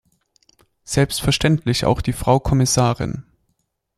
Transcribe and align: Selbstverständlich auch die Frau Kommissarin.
Selbstverständlich 0.83 1.85
auch 1.85 2.01
die 2.01 2.13
Frau 2.13 2.39
Kommissarin. 2.39 3.23